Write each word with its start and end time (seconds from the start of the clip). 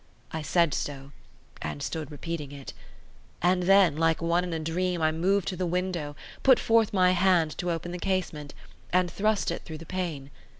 I 0.31 0.41
said 0.41 0.73
so, 0.73 1.11
and 1.61 1.83
stood 1.83 2.09
repeating 2.09 2.51
it. 2.51 2.73
And 3.39 3.61
then, 3.61 3.95
like 3.97 4.19
one 4.19 4.43
in 4.43 4.51
a 4.51 4.57
dream, 4.57 4.99
I 4.99 5.11
moved 5.11 5.47
to 5.49 5.55
the 5.55 5.67
window, 5.67 6.15
put 6.41 6.59
forth 6.59 6.91
my 6.91 7.11
hand 7.11 7.55
to 7.59 7.69
open 7.69 7.91
the 7.91 7.99
casement, 7.99 8.55
and 8.91 9.11
thrust 9.11 9.51
it 9.51 9.61
through 9.63 9.77
the 9.77 9.85
pane. 9.85 10.31